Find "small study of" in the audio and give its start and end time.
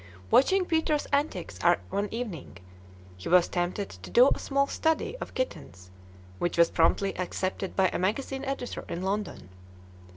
4.39-5.35